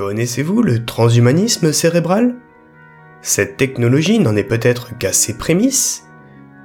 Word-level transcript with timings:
Connaissez-vous 0.00 0.62
le 0.62 0.86
transhumanisme 0.86 1.74
cérébral? 1.74 2.34
Cette 3.20 3.58
technologie 3.58 4.18
n'en 4.18 4.34
est 4.34 4.44
peut-être 4.44 4.96
qu'à 4.96 5.12
ses 5.12 5.36
prémices, 5.36 6.06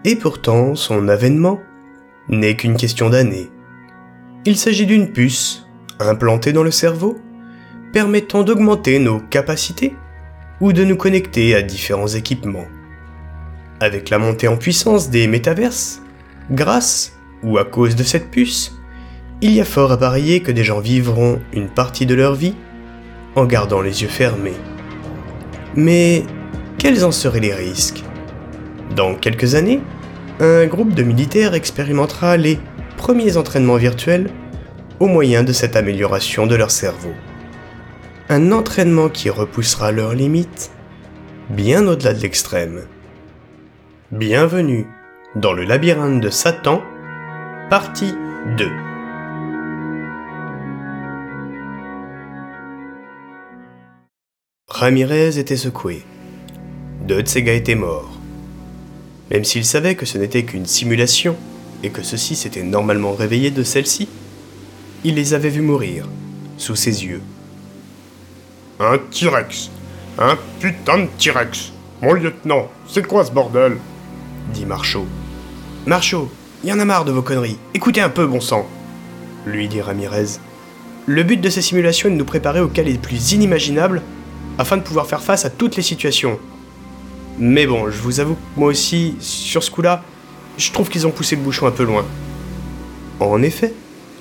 et 0.06 0.16
pourtant 0.16 0.74
son 0.74 1.10
avènement 1.10 1.60
n'est 2.30 2.56
qu'une 2.56 2.78
question 2.78 3.10
d'années. 3.10 3.50
Il 4.46 4.56
s'agit 4.56 4.86
d'une 4.86 5.12
puce 5.12 5.68
implantée 6.00 6.54
dans 6.54 6.64
le 6.64 6.72
cerveau, 6.72 7.18
permettant 7.92 8.44
d'augmenter 8.44 9.00
nos 9.00 9.20
capacités 9.20 9.94
ou 10.62 10.72
de 10.72 10.86
nous 10.86 10.96
connecter 10.96 11.56
à 11.56 11.62
différents 11.62 12.08
équipements. 12.08 12.70
Avec 13.82 14.12
la 14.12 14.18
montée 14.18 14.48
en 14.48 14.56
puissance 14.56 15.10
des 15.10 15.28
métaverses, 15.28 16.02
grâce 16.52 17.12
ou 17.44 17.58
à 17.58 17.66
cause 17.66 17.98
de 17.98 18.04
cette 18.04 18.32
puce, 18.32 18.72
il 19.42 19.52
y 19.52 19.60
a 19.60 19.66
fort 19.66 19.92
à 19.92 19.98
parier 19.98 20.40
que 20.40 20.54
des 20.54 20.64
gens 20.64 20.80
vivront 20.80 21.42
une 21.52 21.68
partie 21.68 22.06
de 22.06 22.16
leur 22.16 22.34
vie 22.34 22.56
en 23.36 23.46
gardant 23.46 23.82
les 23.82 24.02
yeux 24.02 24.08
fermés. 24.08 24.56
Mais 25.76 26.24
quels 26.78 27.04
en 27.04 27.12
seraient 27.12 27.40
les 27.40 27.54
risques? 27.54 28.04
Dans 28.96 29.16
quelques 29.16 29.56
années, 29.56 29.82
un 30.40 30.66
groupe 30.68 30.94
de 30.94 31.04
militaires 31.04 31.54
expérimentera 31.54 32.38
les 32.38 32.60
premiers 32.98 33.38
entraînements 33.38 33.76
virtuels 33.76 34.30
au 35.00 35.08
moyen 35.08 35.44
de 35.44 35.54
cette 35.54 35.76
amélioration 35.76 36.48
de 36.48 36.56
leur 36.56 36.72
cerveau. 36.72 37.14
Un 38.30 38.52
entraînement 38.52 39.10
qui 39.10 39.30
repoussera 39.30 39.92
leurs 39.92 40.14
limites 40.14 40.72
bien 41.50 41.88
au-delà 41.88 42.14
de 42.14 42.22
l'extrême. 42.22 42.82
Bienvenue 44.12 44.88
dans 45.36 45.54
le 45.54 45.64
labyrinthe 45.64 46.22
de 46.22 46.30
Satan, 46.30 46.82
partie 47.70 48.16
2. 48.58 48.95
Ramirez 54.78 55.40
était 55.40 55.56
secoué. 55.56 56.04
Deux 57.08 57.24
de 57.24 57.28
ses 57.30 57.44
gars 57.44 57.54
étaient 57.54 57.76
morts. 57.76 58.12
Même 59.32 59.46
s'il 59.46 59.64
savait 59.64 59.96
que 59.96 60.06
ce 60.06 60.18
n'était 60.18 60.44
qu'une 60.44 60.66
simulation 60.66 61.38
et 61.82 61.92
que 61.92 62.04
ceux-ci 62.04 62.36
s'étaient 62.36 62.62
normalement 62.62 63.14
réveillés 63.14 63.52
de 63.52 63.64
celle-ci, 63.64 64.10
il 65.06 65.16
les 65.16 65.34
avait 65.34 65.48
vus 65.48 65.62
mourir, 65.62 66.10
sous 66.58 66.76
ses 66.76 67.06
yeux. 67.06 67.22
Un 68.82 68.98
T-Rex 68.98 69.72
Un 70.20 70.38
putain 70.60 70.98
de 70.98 71.08
T-Rex 71.20 71.72
Mon 72.02 72.12
lieutenant, 72.12 72.70
c'est 72.86 73.08
quoi 73.08 73.24
ce 73.24 73.32
bordel? 73.32 73.78
dit 74.54 74.66
Marchaud. 74.66 75.06
Marchaud, 75.86 76.30
y 76.66 76.74
en 76.74 76.80
a 76.82 76.86
marre 76.86 77.06
de 77.06 77.14
vos 77.14 77.22
conneries. 77.22 77.60
Écoutez 77.74 78.02
un 78.02 78.10
peu, 78.10 78.28
bon 78.28 78.42
sang 78.42 78.68
lui 79.46 79.70
dit 79.70 79.80
Ramirez. 79.80 80.38
Le 81.06 81.24
but 81.24 81.40
de 81.40 81.50
ces 81.50 81.62
simulations 81.62 82.10
est 82.10 82.12
de 82.12 82.18
nous 82.18 82.26
préparer 82.26 82.60
aux 82.60 82.68
cas 82.68 82.84
les 82.84 82.98
plus 82.98 83.32
inimaginables 83.32 84.02
afin 84.58 84.78
de 84.78 84.82
pouvoir 84.82 85.08
faire 85.08 85.22
face 85.22 85.46
à 85.46 85.50
toutes 85.50 85.76
les 85.76 85.84
situations. 85.84 86.40
Mais 87.38 87.68
bon, 87.68 87.90
je 87.90 88.02
vous 88.02 88.20
avoue 88.20 88.36
que 88.36 88.60
moi 88.60 88.70
aussi, 88.70 89.16
sur 89.20 89.64
ce 89.64 89.72
coup-là, 89.72 90.04
je 90.58 90.72
trouve 90.72 90.90
qu'ils 90.90 91.06
ont 91.06 91.12
poussé 91.12 91.36
le 91.36 91.42
bouchon 91.42 91.68
un 91.68 91.72
peu 91.72 91.84
loin. 91.84 92.06
En 93.20 93.42
effet, 93.42 93.74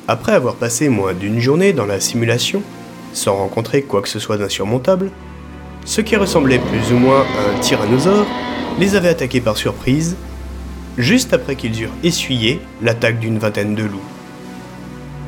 après 0.09 0.33
avoir 0.33 0.55
passé 0.57 0.89
moins 0.89 1.15
d'une 1.15 1.41
journée 1.41 1.73
dans 1.73 1.87
la 1.87 2.01
simulation, 2.01 2.62
sans 3.12 3.37
rencontrer 3.37 3.83
quoi 3.83 4.03
que 4.03 4.09
ce 4.09 4.19
soit 4.19 4.37
d'insurmontable, 4.37 5.11
ce 5.85 6.01
qui 6.01 6.17
ressemblait 6.17 6.59
plus 6.59 6.93
ou 6.93 6.99
moins 6.99 7.21
à 7.23 7.57
un 7.57 7.61
tyrannosaure 7.61 8.27
les 8.79 8.97
avait 8.97 9.09
attaqués 9.09 9.41
par 9.41 9.57
surprise, 9.57 10.17
juste 10.99 11.33
après 11.33 11.57
qu'ils 11.57 11.83
eurent 11.83 11.91
essuyé 12.03 12.61
l'attaque 12.83 13.21
d'une 13.21 13.39
vingtaine 13.39 13.75
de 13.75 13.85
loups. 13.85 14.01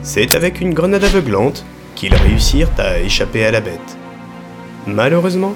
C'est 0.02 0.34
avec 0.34 0.60
une 0.60 0.74
grenade 0.74 1.04
aveuglante 1.04 1.64
qu'ils 1.94 2.14
réussirent 2.14 2.70
à 2.78 2.98
échapper 3.00 3.44
à 3.44 3.50
la 3.50 3.60
bête. 3.60 3.95
Malheureusement, 4.86 5.54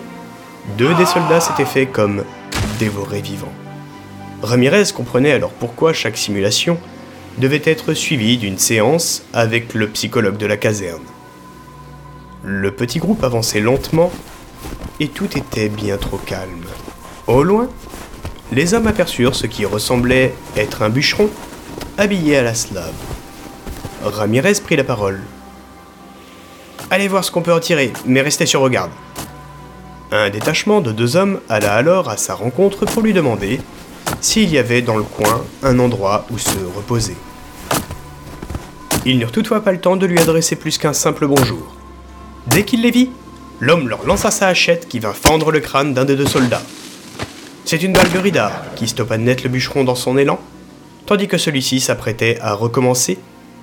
deux 0.77 0.93
des 0.95 1.07
soldats 1.07 1.41
s'étaient 1.41 1.65
fait 1.65 1.87
comme 1.87 2.25
dévorés 2.81 3.21
vivants. 3.21 3.53
Ramirez 4.43 4.85
comprenait 4.95 5.33
alors 5.33 5.53
pourquoi 5.53 5.93
chaque 5.93 6.17
simulation 6.17 6.79
devait 7.39 7.63
être 7.65 7.95
suivie 7.95 8.39
d'une 8.39 8.59
séance 8.59 9.23
avec 9.33 9.75
le 9.75 9.89
psychologue 9.89 10.37
de 10.37 10.47
la 10.47 10.57
caserne. 10.57 11.05
Le 12.43 12.73
petit 12.73 12.99
groupe 12.99 13.23
avançait 13.23 13.61
lentement 13.61 14.11
et 14.99 15.09
tout 15.09 15.39
était 15.39 15.69
bien 15.69 15.97
trop 15.97 16.19
calme. 16.19 16.67
Au 17.27 17.45
loin, 17.45 17.69
les 18.51 18.75
hommes 18.75 18.89
aperçurent 18.89 19.37
ce 19.37 19.47
qui 19.47 19.65
ressemblait 19.65 20.35
être 20.57 20.83
un 20.83 20.89
bûcheron 20.89 21.31
habillé 21.99 22.37
à 22.37 22.43
la 22.43 22.55
slave. 22.55 22.95
Ramirez 24.03 24.55
prit 24.65 24.77
la 24.77 24.85
parole. 24.85 25.21
Allez 26.91 27.07
voir 27.07 27.23
ce 27.23 27.31
qu'on 27.31 27.43
peut 27.43 27.53
en 27.53 27.61
tirer, 27.61 27.93
mais 28.07 28.23
restez 28.23 28.47
sur 28.47 28.61
vos. 28.61 28.71
Un 30.13 30.29
détachement 30.29 30.81
de 30.81 30.91
deux 30.91 31.15
hommes 31.15 31.39
alla 31.49 31.73
alors 31.73 32.09
à 32.09 32.17
sa 32.17 32.35
rencontre 32.35 32.85
pour 32.85 33.01
lui 33.01 33.13
demander 33.13 33.61
s'il 34.21 34.51
y 34.51 34.59
avait 34.59 34.83
dans 34.83 34.97
le 34.97 35.05
coin 35.05 35.45
un 35.63 35.79
endroit 35.79 36.27
où 36.33 36.39
se 36.39 36.59
reposer. 36.75 37.17
Ils 39.07 39.21
n'eurent 39.21 39.31
toutefois 39.31 39.63
pas 39.63 39.71
le 39.71 39.81
temps 39.81 39.95
de 39.95 40.07
lui 40.07 40.19
adresser 40.19 40.57
plus 40.57 40.79
qu'un 40.79 40.93
simple 40.93 41.29
bonjour. 41.29 41.77
Dès 42.49 42.65
qu'il 42.65 42.83
les 42.83 42.91
vit, 42.91 43.11
l'homme 43.61 43.89
leur 43.89 44.05
lança 44.05 44.33
sa 44.33 44.49
hachette 44.49 44.89
qui 44.89 44.99
vint 44.99 45.13
fendre 45.13 45.53
le 45.53 45.61
crâne 45.61 45.95
d'un 45.95 46.05
des 46.05 46.17
deux 46.17 46.27
soldats. 46.27 46.63
C'est 47.65 47.85
une 47.85 47.93
balle 47.93 48.11
de 48.11 48.19
Ridar 48.19 48.51
qui 48.75 48.89
stoppa 48.89 49.17
net 49.17 49.45
le 49.45 49.49
bûcheron 49.49 49.85
dans 49.85 49.95
son 49.95 50.19
élan, 50.19 50.41
tandis 51.07 51.29
que 51.29 51.39
celui-ci 51.39 51.79
s'apprêtait 51.79 52.37
à 52.41 52.55
recommencer 52.55 53.17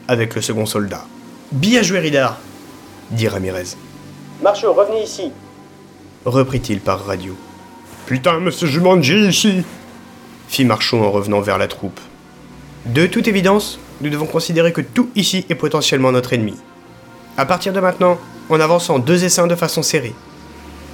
avec 0.08 0.34
le 0.34 0.42
second 0.42 0.66
soldat. 0.66 1.04
Bien 1.52 1.82
joué, 1.82 2.00
Ridar 2.00 2.38
dit 3.12 3.28
Ramirez. 3.28 3.76
Marchot, 4.42 4.72
revenez 4.72 5.04
ici 5.04 5.34
reprit-il 6.28 6.82
par 6.82 7.06
radio. 7.06 7.36
Putain, 8.06 8.40
monsieur 8.40 8.68
Jumanji, 8.68 9.28
ici 9.28 9.64
fit 10.50 10.66
Marchot 10.66 11.04
en 11.04 11.10
revenant 11.10 11.42
vers 11.42 11.58
la 11.58 11.68
troupe. 11.68 12.00
De 12.86 13.08
toute 13.08 13.28
évidence, 13.28 13.80
nous 14.02 14.10
devons 14.10 14.26
considérer 14.26 14.72
que 14.74 14.82
tout 14.82 15.10
ici 15.16 15.46
est 15.50 15.56
potentiellement 15.56 16.12
notre 16.12 16.34
ennemi. 16.34 16.56
À 17.38 17.46
partir 17.46 17.74
de 17.74 17.80
maintenant, 17.80 18.18
on 18.50 18.60
avance 18.60 18.90
en 18.90 19.00
deux 19.00 19.24
essaims 19.24 19.48
de 19.48 19.56
façon 19.56 19.84
serrée. 19.84 20.14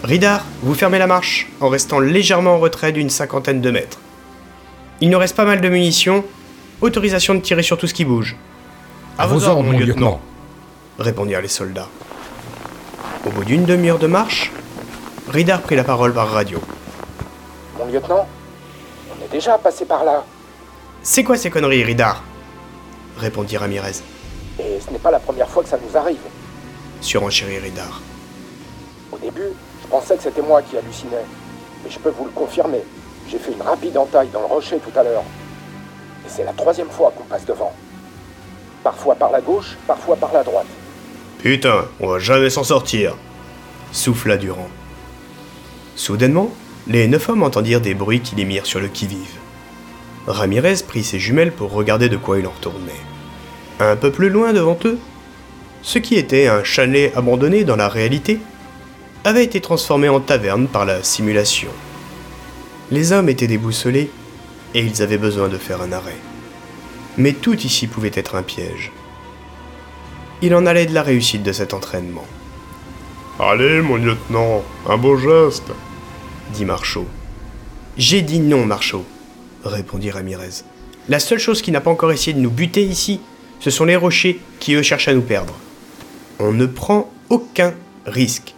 Ridar, 0.03 0.45
vous 0.61 0.75
fermez 0.75 0.99
la 0.99 1.07
marche 1.07 1.47
en 1.61 1.69
restant 1.69 1.99
légèrement 1.99 2.55
en 2.55 2.59
retrait 2.59 2.91
d'une 2.91 3.09
cinquantaine 3.09 3.61
de 3.61 3.71
mètres. 3.71 3.99
Il 5.01 5.09
nous 5.09 5.19
reste 5.19 5.35
pas 5.35 5.45
mal 5.45 5.61
de 5.61 5.69
munitions. 5.69 6.23
Autorisation 6.81 7.35
de 7.35 7.39
tirer 7.39 7.63
sur 7.63 7.77
tout 7.77 7.87
ce 7.87 7.93
qui 7.93 8.05
bouge. 8.05 8.35
À, 9.17 9.27
vos 9.27 9.47
ordres, 9.47 9.63
mon 9.63 9.77
lieutenant, 9.77 10.21
répondirent 10.99 11.41
les 11.41 11.47
soldats. 11.47 11.89
Au 13.25 13.29
bout 13.29 13.45
d'une 13.45 13.65
demi-heure 13.65 13.99
de 13.99 14.07
marche, 14.07 14.51
Ridar 15.29 15.61
prit 15.61 15.75
la 15.75 15.83
parole 15.83 16.13
par 16.13 16.29
radio. 16.29 16.59
Mon 17.77 17.85
lieutenant, 17.85 18.27
on 19.09 19.23
est 19.25 19.29
déjà 19.31 19.57
passé 19.57 19.85
par 19.85 20.03
là. 20.03 20.23
C'est 21.01 21.23
quoi 21.23 21.37
ces 21.37 21.49
conneries, 21.49 21.83
Ridar? 21.83 22.21
répondit 23.17 23.57
Ramirez. 23.57 24.01
Et 24.59 24.79
ce 24.85 24.91
n'est 24.91 24.99
pas 24.99 25.11
la 25.11 25.19
première 25.19 25.47
fois 25.47 25.63
que 25.63 25.69
ça 25.69 25.77
nous 25.77 25.97
arrive. 25.97 26.19
Surenchérit 27.01 27.59
Ridar. 27.59 28.01
Au 29.11 29.17
début, 29.17 29.49
je 29.81 29.87
pensais 29.87 30.17
que 30.17 30.23
c'était 30.23 30.41
moi 30.41 30.61
qui 30.61 30.77
hallucinais. 30.77 31.25
Mais 31.83 31.89
je 31.89 31.99
peux 31.99 32.09
vous 32.09 32.25
le 32.25 32.31
confirmer. 32.31 32.83
J'ai 33.29 33.37
fait 33.37 33.51
une 33.53 33.61
rapide 33.61 33.97
entaille 33.97 34.29
dans 34.29 34.41
le 34.41 34.45
rocher 34.47 34.77
tout 34.79 34.97
à 34.97 35.03
l'heure. 35.03 35.23
Et 36.25 36.29
c'est 36.29 36.43
la 36.43 36.53
troisième 36.53 36.89
fois 36.89 37.13
qu'on 37.15 37.23
passe 37.23 37.45
devant. 37.45 37.73
Parfois 38.83 39.15
par 39.15 39.31
la 39.31 39.41
gauche, 39.41 39.77
parfois 39.87 40.15
par 40.17 40.33
la 40.33 40.43
droite. 40.43 40.67
Putain, 41.39 41.85
on 41.99 42.07
va 42.07 42.19
jamais 42.19 42.49
s'en 42.49 42.63
sortir, 42.63 43.15
souffla 43.91 44.37
Durand. 44.37 44.69
Soudainement, 45.95 46.53
les 46.87 47.07
neuf 47.07 47.29
hommes 47.29 47.43
entendirent 47.43 47.81
des 47.81 47.93
bruits 47.93 48.21
qui 48.21 48.35
les 48.35 48.45
mirent 48.45 48.65
sur 48.65 48.79
le 48.79 48.87
qui-vive. 48.87 49.39
Ramirez 50.27 50.75
prit 50.87 51.03
ses 51.03 51.19
jumelles 51.19 51.51
pour 51.51 51.71
regarder 51.71 52.09
de 52.09 52.17
quoi 52.17 52.39
il 52.39 52.47
en 52.47 52.51
retournait. 52.51 52.91
Un 53.79 53.95
peu 53.95 54.11
plus 54.11 54.29
loin 54.29 54.53
devant 54.53 54.77
eux, 54.85 54.97
ce 55.81 55.99
qui 55.99 56.15
était 56.15 56.47
un 56.47 56.63
chalet 56.63 57.11
abandonné 57.15 57.63
dans 57.63 57.75
la 57.75 57.89
réalité 57.89 58.39
avait 59.23 59.43
été 59.43 59.61
transformé 59.61 60.09
en 60.09 60.19
taverne 60.19 60.67
par 60.67 60.85
la 60.85 61.03
simulation. 61.03 61.71
Les 62.91 63.11
hommes 63.11 63.29
étaient 63.29 63.47
déboussolés 63.47 64.09
et 64.73 64.81
ils 64.81 65.01
avaient 65.01 65.17
besoin 65.17 65.49
de 65.49 65.57
faire 65.57 65.81
un 65.81 65.91
arrêt. 65.91 66.17
Mais 67.17 67.33
tout 67.33 67.57
ici 67.57 67.87
pouvait 67.87 68.11
être 68.13 68.35
un 68.35 68.43
piège. 68.43 68.91
Il 70.41 70.55
en 70.55 70.65
allait 70.65 70.85
de 70.85 70.93
la 70.93 71.03
réussite 71.03 71.43
de 71.43 71.51
cet 71.51 71.73
entraînement. 71.73 72.25
Allez, 73.39 73.81
mon 73.81 73.95
lieutenant, 73.95 74.63
un 74.87 74.97
beau 74.97 75.17
geste 75.17 75.71
dit 76.53 76.65
Marchaud. 76.65 77.07
J'ai 77.97 78.21
dit 78.21 78.39
non, 78.39 78.65
Marchaud, 78.65 79.05
répondit 79.65 80.11
Ramirez. 80.11 80.63
La 81.09 81.19
seule 81.19 81.39
chose 81.39 81.61
qui 81.61 81.71
n'a 81.71 81.81
pas 81.81 81.91
encore 81.91 82.11
essayé 82.11 82.33
de 82.33 82.39
nous 82.39 82.51
buter 82.51 82.83
ici, 82.83 83.19
ce 83.59 83.69
sont 83.69 83.85
les 83.85 83.95
rochers 83.95 84.39
qui 84.59 84.75
eux 84.75 84.83
cherchent 84.83 85.07
à 85.07 85.13
nous 85.13 85.21
perdre. 85.21 85.55
On 86.39 86.53
ne 86.53 86.65
prend 86.65 87.11
aucun 87.29 87.73
risque. 88.05 88.53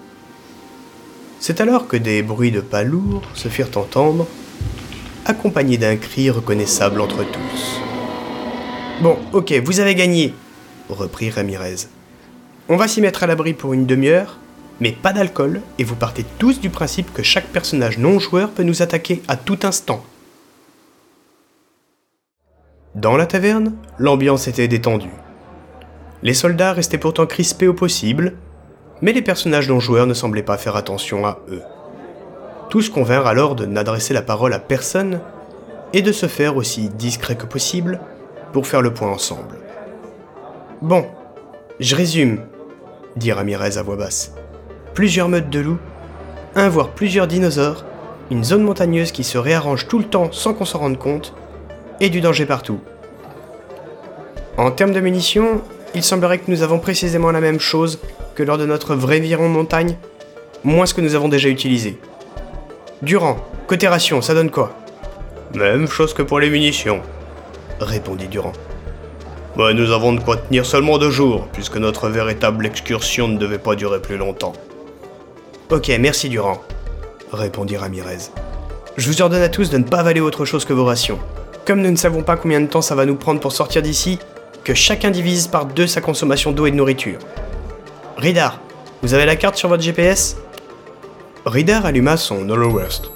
C'est 1.40 1.62
alors 1.62 1.88
que 1.88 1.98
des 1.98 2.22
bruits 2.22 2.52
de 2.52 2.60
pas 2.60 2.84
lourds 2.84 3.24
se 3.34 3.48
firent 3.48 3.76
entendre, 3.76 4.28
accompagnés 5.26 5.78
d'un 5.78 5.96
cri 5.96 6.30
reconnaissable 6.30 7.02
entre 7.02 7.24
tous. 7.24 7.80
Bon, 9.02 9.18
ok, 9.34 9.54
vous 9.64 9.80
avez 9.80 9.96
gagné, 9.96 10.34
reprit 10.90 11.30
Ramirez. 11.30 11.88
On 12.68 12.78
va 12.78 12.88
s'y 12.88 13.00
mettre 13.00 13.24
à 13.24 13.28
l'abri 13.28 13.54
pour 13.54 13.74
une 13.74 13.86
demi-heure, 13.86 14.38
mais 14.80 14.92
pas 14.92 15.14
d'alcool, 15.14 15.62
et 15.80 15.84
vous 15.84 15.96
partez 15.96 16.26
tous 16.38 16.60
du 16.60 16.70
principe 16.70 17.14
que 17.14 17.24
chaque 17.24 17.48
personnage 17.48 17.98
non 17.98 18.20
joueur 18.20 18.50
peut 18.50 18.64
nous 18.64 18.82
attaquer 18.82 19.22
à 19.28 19.38
tout 19.38 19.60
instant. 19.64 20.04
Dans 22.96 23.18
la 23.18 23.26
taverne, 23.26 23.76
l'ambiance 23.98 24.48
était 24.48 24.68
détendue. 24.68 25.14
Les 26.24 26.34
soldats 26.34 26.74
restaient 26.74 26.98
pourtant 26.98 27.26
crispés 27.26 27.68
au 27.68 27.74
possible, 27.74 28.34
mais 29.02 29.12
les 29.12 29.22
personnages 29.22 29.70
non 29.70 29.80
joueurs 29.80 30.08
ne 30.08 30.14
semblaient 30.14 30.44
pas 30.44 30.58
faire 30.58 30.76
attention 30.76 31.26
à 31.26 31.40
eux. 31.50 31.62
Tous 32.70 32.90
convinrent 32.90 33.28
alors 33.28 33.56
de 33.56 33.66
n'adresser 33.66 34.14
la 34.14 34.22
parole 34.22 34.54
à 34.54 34.60
personne 34.60 35.20
et 35.94 36.02
de 36.02 36.12
se 36.12 36.28
faire 36.28 36.58
aussi 36.58 36.90
discret 36.90 37.36
que 37.36 37.46
possible 37.46 38.00
pour 38.54 38.68
faire 38.68 38.82
le 38.82 38.94
point 38.94 39.12
ensemble. 39.12 39.58
Bon, 40.82 41.06
je 41.80 41.96
résume, 41.96 42.42
dit 43.16 43.32
Ramirez 43.32 43.78
à 43.78 43.84
voix 43.84 43.98
basse. 43.98 44.34
Plusieurs 44.96 45.28
meutes 45.28 45.50
de 45.50 45.60
loups, 45.60 45.80
un 46.56 46.70
voire 46.70 46.92
plusieurs 46.92 47.28
dinosaures, 47.28 47.84
une 48.32 48.46
zone 48.46 48.64
montagneuse 48.64 49.12
qui 49.12 49.26
se 49.26 49.38
réarrange 49.38 49.90
tout 49.90 50.00
le 50.00 50.06
temps 50.06 50.32
sans 50.32 50.54
qu'on 50.54 50.64
s'en 50.64 50.80
rende 50.80 50.98
compte, 50.98 51.34
et 52.00 52.10
du 52.10 52.22
danger 52.22 52.46
partout. 52.46 52.80
En 54.56 54.72
termes 54.72 54.94
de 54.94 55.02
munitions, 55.02 55.62
il 55.96 56.02
semblerait 56.02 56.38
que 56.38 56.50
nous 56.50 56.64
avons 56.64 56.80
précisément 56.80 57.32
la 57.32 57.42
même 57.42 57.60
chose 57.60 58.00
que 58.36 58.44
lors 58.44 58.58
de 58.58 58.66
notre 58.66 58.96
vrai 58.96 59.20
viron 59.20 59.50
montagne, 59.50 59.98
moins 60.64 60.86
ce 60.86 60.94
que 60.94 61.02
nous 61.02 61.14
avons 61.14 61.28
déjà 61.28 61.50
utilisé. 61.50 62.00
Durand, 63.02 63.36
côté 63.68 63.90
ration, 63.90 64.22
ça 64.22 64.34
donne 64.34 64.50
quoi? 64.50 64.78
Même 65.56 65.90
chose 65.90 66.14
que 66.14 66.22
pour 66.22 66.40
les 66.40 66.50
munitions, 66.50 67.02
répondit 67.82 68.30
Durand. 68.30 68.54
Bah, 69.58 69.74
nous 69.74 69.92
avons 69.92 70.14
de 70.14 70.22
quoi 70.22 70.38
tenir 70.38 70.66
seulement 70.66 70.98
deux 70.98 71.12
jours, 71.12 71.50
puisque 71.52 71.76
notre 71.76 72.08
véritable 72.08 72.66
excursion 72.66 73.28
ne 73.28 73.38
devait 73.38 73.58
pas 73.58 73.76
durer 73.76 74.02
plus 74.02 74.16
longtemps. 74.16 74.54
Ok, 75.72 75.92
merci 76.00 76.30
Durand, 76.30 76.62
répondit 77.34 77.76
Ramirez. 77.76 78.30
Je 78.98 79.10
vous 79.10 79.24
ordonne 79.24 79.42
à 79.42 79.50
tous 79.50 79.72
de 79.72 79.80
ne 79.80 79.84
pas 79.84 79.98
avaler 79.98 80.22
autre 80.22 80.46
chose 80.46 80.64
que 80.64 80.74
vos 80.74 80.86
rations. 80.86 81.18
Comme 81.66 81.82
nous 81.82 81.90
ne 81.90 81.96
savons 81.96 82.22
pas 82.22 82.38
combien 82.38 82.62
de 82.62 82.68
temps 82.68 82.84
ça 82.84 82.94
va 82.94 83.08
nous 83.08 83.16
prendre 83.16 83.40
pour 83.40 83.52
sortir 83.52 83.82
d'ici, 83.82 84.20
que 84.64 84.76
chacun 84.76 85.10
divise 85.10 85.48
par 85.48 85.66
deux 85.66 85.88
sa 85.88 86.02
consommation 86.02 86.52
d'eau 86.52 86.68
et 86.68 86.72
de 86.72 86.76
nourriture. 86.76 87.18
Ridar, 88.16 88.60
vous 89.02 89.16
avez 89.16 89.26
la 89.26 89.36
carte 89.36 89.56
sur 89.56 89.68
votre 89.68 89.82
GPS 89.82 90.38
Ridar 91.48 91.84
alluma 91.88 92.16
son 92.16 92.48
HoloWest, 92.48 93.10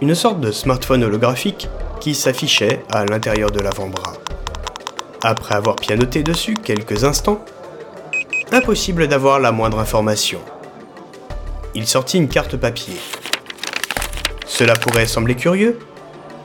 une 0.00 0.14
sorte 0.14 0.40
de 0.40 0.50
smartphone 0.50 1.04
holographique 1.04 1.68
qui 2.00 2.14
s'affichait 2.14 2.82
à 2.90 3.04
l'intérieur 3.04 3.50
de 3.50 3.60
l'avant-bras. 3.60 4.14
Après 5.22 5.54
avoir 5.54 5.76
pianoté 5.76 6.22
dessus 6.22 6.54
quelques 6.54 7.04
instants, 7.04 7.44
impossible 8.50 9.08
d'avoir 9.08 9.40
la 9.40 9.52
moindre 9.52 9.78
information. 9.78 10.40
Il 11.74 11.86
sortit 11.86 12.18
une 12.18 12.28
carte 12.28 12.56
papier. 12.56 12.96
Cela 14.46 14.74
pourrait 14.74 15.06
sembler 15.06 15.34
curieux, 15.34 15.78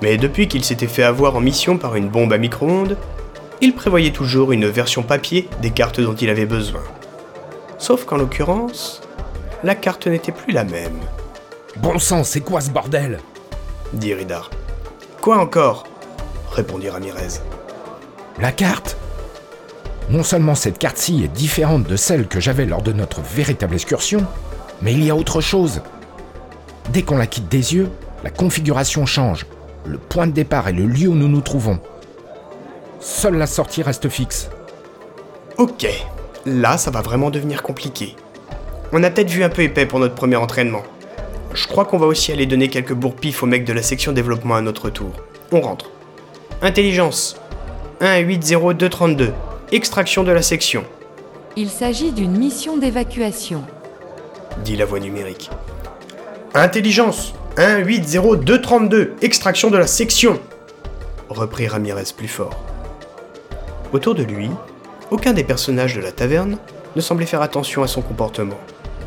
mais 0.02 0.18
depuis 0.18 0.48
qu'il 0.48 0.64
s'était 0.64 0.88
fait 0.88 1.04
avoir 1.04 1.36
en 1.36 1.42
mission 1.42 1.78
par 1.78 1.96
une 1.96 2.08
bombe 2.08 2.32
à 2.32 2.38
micro-ondes, 2.38 2.98
il 3.60 3.74
prévoyait 3.74 4.12
toujours 4.12 4.52
une 4.52 4.68
version 4.68 5.04
papier 5.04 5.50
des 5.62 5.72
cartes 5.72 6.00
dont 6.00 6.16
il 6.16 6.30
avait 6.30 6.46
besoin. 6.46 6.84
Sauf 7.78 8.06
qu'en 8.06 8.18
l'occurrence, 8.18 9.02
la 9.64 9.76
carte 9.76 10.08
n'était 10.08 10.32
plus 10.32 10.54
la 10.54 10.64
même. 10.64 11.00
Bon 11.78 12.00
sang, 12.00 12.24
c'est 12.24 12.42
quoi 12.42 12.62
ce 12.62 12.70
bordel? 12.70 13.20
dit 13.94 14.14
Ridar. 14.14 14.50
Quoi 15.22 15.40
encore? 15.40 15.86
répondit 16.52 16.90
Ramirez. 16.90 17.42
La 18.40 18.52
carte? 18.52 18.98
Non 20.10 20.24
seulement 20.24 20.56
cette 20.56 20.78
carte-ci 20.78 21.24
est 21.26 21.28
différente 21.28 21.84
de 21.84 21.98
celle 21.98 22.28
que 22.28 22.40
j'avais 22.40 22.66
lors 22.66 22.82
de 22.82 22.94
notre 22.94 23.22
véritable 23.22 23.76
excursion, 23.76 24.26
mais 24.82 24.94
il 24.94 25.04
y 25.04 25.10
a 25.10 25.16
autre 25.16 25.42
chose. 25.42 25.82
Dès 26.90 27.02
qu'on 27.02 27.18
la 27.18 27.28
quitte 27.28 27.50
des 27.50 27.74
yeux, 27.74 27.90
la 28.24 28.30
configuration 28.30 29.06
change. 29.06 29.46
Le 29.86 29.98
point 29.98 30.28
de 30.28 30.32
départ 30.32 30.68
est 30.68 30.74
le 30.74 30.86
lieu 30.86 31.08
où 31.08 31.16
nous 31.16 31.28
nous 31.28 31.42
trouvons. 31.42 31.80
Seule 33.00 33.38
la 33.38 33.48
sortie 33.48 33.84
reste 33.84 34.10
fixe. 34.10 34.50
Ok, 35.58 35.88
là 36.46 36.78
ça 36.78 36.92
va 36.92 37.02
vraiment 37.02 37.30
devenir 37.30 37.64
compliqué. 37.64 38.16
On 38.92 39.04
a 39.04 39.10
peut-être 39.10 39.30
vu 39.30 39.44
un 39.44 39.50
peu 39.50 39.64
épais 39.64 39.86
pour 39.86 40.00
notre 40.00 40.16
premier 40.16 40.36
entraînement. 40.36 40.84
Je 41.54 41.68
crois 41.68 41.86
qu'on 41.86 41.98
va 41.98 42.06
aussi 42.06 42.32
aller 42.32 42.46
donner 42.46 42.68
quelques 42.70 42.94
bourpifs 42.94 43.44
aux 43.44 43.48
mecs 43.48 43.66
de 43.66 43.74
la 43.74 43.82
section 43.82 44.12
développement 44.12 44.56
à 44.56 44.62
notre 44.62 44.90
tour. 44.90 45.12
On 45.52 45.62
rentre. 45.62 45.92
Intelligence 46.62 47.40
180232. 48.02 49.34
Extraction 49.72 50.24
de 50.24 50.32
la 50.32 50.42
section, 50.42 50.86
Il 51.56 51.70
s'agit 51.70 52.12
d'une 52.12 52.38
mission 52.38 52.78
d'évacuation. 52.78 53.64
Dit 54.64 54.76
la 54.76 54.86
voix 54.86 55.00
numérique. 55.00 55.50
Intelligence 56.54 57.34
180232. 57.58 59.16
Extraction 59.22 59.70
de 59.70 59.78
la 59.78 59.88
section, 59.88 60.40
reprit 61.30 61.68
Ramirez 61.68 62.04
plus 62.16 62.28
fort. 62.28 62.56
Autour 63.94 64.16
de 64.16 64.24
lui, 64.24 64.50
aucun 65.12 65.34
des 65.34 65.44
personnages 65.44 65.96
de 65.96 66.02
la 66.02 66.12
taverne 66.12 66.58
ne 66.96 67.02
semblait 67.02 67.26
faire 67.26 67.42
attention 67.42 67.84
à 67.84 67.88
son 67.88 68.02
comportement, 68.02 68.58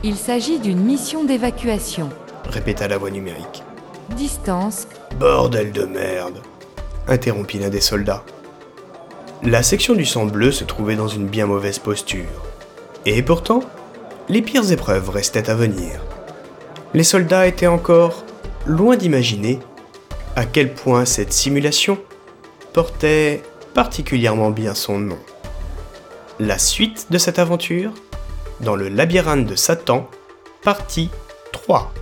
Il 0.03 0.17
s'agit 0.17 0.59
d'une 0.59 0.81
mission 0.81 1.25
d'évacuation. 1.25 2.09
répéta 2.49 2.89
la 2.89 2.99
voix 2.99 3.11
numérique. 3.11 3.63
Distance 4.17 4.89
Bordel 5.19 5.73
de 5.73 5.85
merde 5.85 6.41
interrompit 7.07 7.59
l'un 7.59 7.69
des 7.69 7.81
soldats. 7.81 8.25
La 9.43 9.63
section 9.63 9.95
du 9.95 10.05
sang 10.05 10.27
bleu 10.27 10.51
se 10.53 10.65
trouvait 10.65 10.97
dans 10.97 11.09
une 11.09 11.27
bien 11.27 11.47
mauvaise 11.47 11.79
posture. 11.79 12.27
Et 13.07 13.23
pourtant, 13.23 13.61
les 14.31 14.43
pires 14.43 14.71
épreuves 14.71 15.11
restaient 15.11 15.51
à 15.51 15.57
venir. 15.57 16.01
Les 16.95 17.03
soldats 17.03 17.49
étaient 17.49 17.67
encore 17.67 18.25
loin 18.65 18.97
d'imaginer 18.97 19.59
à 20.37 20.45
quel 20.45 20.73
point 20.73 21.05
cette 21.05 21.33
simulation 21.33 21.99
portait 22.73 23.43
particulièrement 23.75 24.51
bien 24.51 24.75
son 24.75 25.01
nom. 25.01 25.19
La 26.39 26.59
suite 26.59 27.09
de 27.11 27.19
cette 27.19 27.41
aventure 27.41 27.91
dans 28.61 28.77
le 28.77 28.89
labyrinthe 28.89 29.47
de 29.47 29.57
Satan, 29.57 30.09
partie 30.63 31.11
3. 31.51 31.93